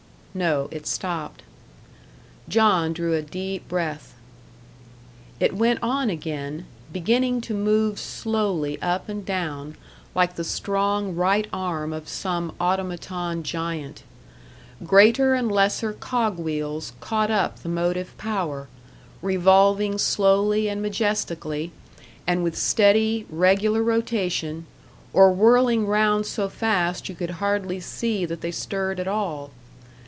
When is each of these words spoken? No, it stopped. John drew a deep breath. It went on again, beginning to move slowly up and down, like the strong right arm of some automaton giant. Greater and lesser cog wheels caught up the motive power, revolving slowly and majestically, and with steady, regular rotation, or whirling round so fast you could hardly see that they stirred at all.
No, 0.33 0.69
it 0.71 0.87
stopped. 0.87 1.43
John 2.47 2.93
drew 2.93 3.15
a 3.15 3.21
deep 3.21 3.67
breath. 3.67 4.15
It 5.41 5.53
went 5.57 5.79
on 5.83 6.09
again, 6.09 6.67
beginning 6.89 7.41
to 7.41 7.53
move 7.53 7.99
slowly 7.99 8.81
up 8.81 9.09
and 9.09 9.25
down, 9.25 9.75
like 10.15 10.35
the 10.35 10.45
strong 10.45 11.15
right 11.15 11.47
arm 11.51 11.91
of 11.91 12.07
some 12.07 12.53
automaton 12.61 13.43
giant. 13.43 14.03
Greater 14.85 15.33
and 15.33 15.51
lesser 15.51 15.91
cog 15.91 16.37
wheels 16.39 16.93
caught 17.01 17.29
up 17.29 17.59
the 17.61 17.67
motive 17.67 18.17
power, 18.17 18.69
revolving 19.21 19.97
slowly 19.97 20.69
and 20.69 20.81
majestically, 20.81 21.73
and 22.25 22.41
with 22.41 22.57
steady, 22.57 23.25
regular 23.29 23.83
rotation, 23.83 24.65
or 25.11 25.33
whirling 25.33 25.85
round 25.85 26.25
so 26.25 26.47
fast 26.47 27.09
you 27.09 27.15
could 27.15 27.31
hardly 27.41 27.81
see 27.81 28.23
that 28.23 28.39
they 28.39 28.51
stirred 28.51 28.97
at 28.97 29.09
all. 29.09 29.51